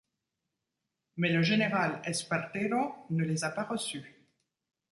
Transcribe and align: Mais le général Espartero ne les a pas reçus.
Mais 1.17 1.29
le 1.29 1.43
général 1.43 2.01
Espartero 2.05 2.95
ne 3.11 3.23
les 3.23 3.43
a 3.43 3.51
pas 3.51 3.65
reçus. 3.65 4.19